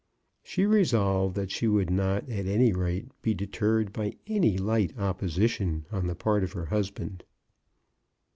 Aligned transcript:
She 0.41 0.65
resolved 0.65 1.35
that 1.35 1.51
she 1.51 1.67
would 1.67 1.91
not, 1.91 2.27
at 2.27 2.47
any 2.47 2.73
rate, 2.73 3.09
be 3.21 3.35
deterred 3.35 3.93
by 3.93 4.13
any 4.25 4.57
light 4.57 4.97
oppo 4.97 5.25
sition 5.29 5.83
on 5.93 6.07
the 6.07 6.15
part 6.15 6.43
of 6.43 6.53
her 6.53 6.65
husband. 6.65 7.23